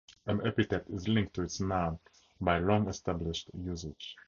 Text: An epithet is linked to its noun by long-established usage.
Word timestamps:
An 0.25 0.43
epithet 0.47 0.87
is 0.89 1.07
linked 1.07 1.35
to 1.35 1.43
its 1.43 1.59
noun 1.61 1.99
by 2.39 2.57
long-established 2.57 3.51
usage. 3.53 4.17